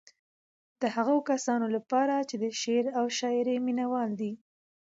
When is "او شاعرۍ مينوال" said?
2.99-4.09